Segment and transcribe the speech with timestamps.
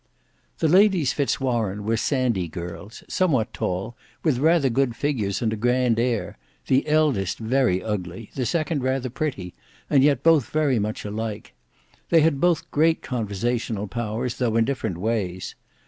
[0.57, 5.55] The ladies Fitz Warene were sandy girls, somewhat tall, with rather good figures and a
[5.55, 9.53] grand air; the eldest very ugly, the second rather pretty;
[9.91, 11.53] and yet both very much alike.
[12.09, 15.53] They had both great conversational powers, though in different ways.